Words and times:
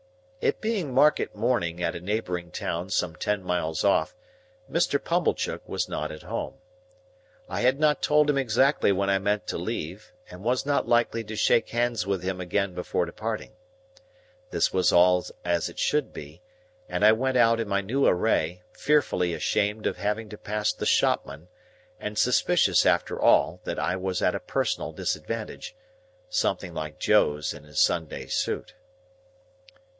It 0.41 0.59
being 0.59 0.91
market 0.91 1.35
morning 1.35 1.83
at 1.83 1.95
a 1.95 1.99
neighbouring 2.01 2.49
town 2.49 2.89
some 2.89 3.15
ten 3.15 3.43
miles 3.43 3.83
off, 3.83 4.15
Mr. 4.67 4.99
Pumblechook 5.01 5.69
was 5.69 5.87
not 5.87 6.11
at 6.11 6.23
home. 6.23 6.55
I 7.47 7.61
had 7.61 7.79
not 7.79 8.01
told 8.01 8.27
him 8.27 8.39
exactly 8.39 8.91
when 8.91 9.11
I 9.11 9.19
meant 9.19 9.45
to 9.45 9.59
leave, 9.59 10.11
and 10.31 10.43
was 10.43 10.65
not 10.65 10.87
likely 10.87 11.23
to 11.25 11.35
shake 11.35 11.69
hands 11.69 12.07
with 12.07 12.23
him 12.23 12.41
again 12.41 12.73
before 12.73 13.05
departing. 13.05 13.51
This 14.49 14.73
was 14.73 14.91
all 14.91 15.23
as 15.45 15.69
it 15.69 15.77
should 15.77 16.11
be, 16.11 16.41
and 16.89 17.05
I 17.05 17.11
went 17.11 17.37
out 17.37 17.59
in 17.59 17.67
my 17.67 17.81
new 17.81 18.07
array, 18.07 18.63
fearfully 18.73 19.35
ashamed 19.35 19.85
of 19.85 19.97
having 19.97 20.29
to 20.29 20.37
pass 20.39 20.73
the 20.73 20.87
shopman, 20.87 21.47
and 21.99 22.17
suspicious 22.17 22.87
after 22.87 23.21
all 23.21 23.61
that 23.65 23.77
I 23.77 23.95
was 23.95 24.23
at 24.23 24.33
a 24.33 24.39
personal 24.39 24.93
disadvantage, 24.93 25.75
something 26.27 26.73
like 26.73 26.97
Joe's 26.97 27.53
in 27.53 27.65
his 27.65 27.79
Sunday 27.79 28.25
suit. 28.25 28.73